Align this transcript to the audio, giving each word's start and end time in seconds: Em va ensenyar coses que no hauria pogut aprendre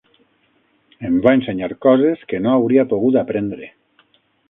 Em 1.09 1.19
va 1.27 1.35
ensenyar 1.39 1.71
coses 1.87 2.25
que 2.33 2.43
no 2.47 2.57
hauria 2.57 2.89
pogut 2.95 3.23
aprendre 3.25 3.73